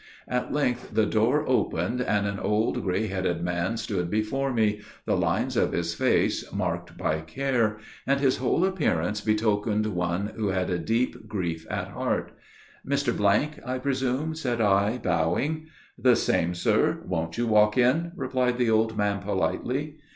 [0.27, 5.15] At length the door opened, and an old grey headed man stood before me, the
[5.15, 7.77] lines of his face marked by care,
[8.07, 12.31] and his whole appearance betokened one who had a deep grief at heart.
[12.83, 15.67] "Mr., I presume?" said I, bowing.
[15.99, 19.97] "The same, sir; won't you walk in?" replied the old man, politely.